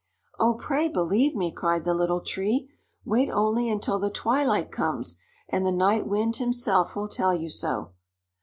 [0.39, 2.71] "Oh, pray believe me!" cried the Little Tree.
[3.05, 7.91] "Wait only until the twilight comes, and the Night Wind himself will tell you so."